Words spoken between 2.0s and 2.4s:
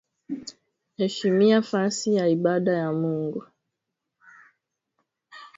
ya